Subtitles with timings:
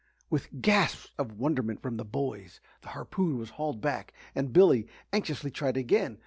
[0.31, 5.51] With gasps of wonderment from the boys, the harpoon was hauled back and Billy anxiously
[5.51, 6.17] tried again.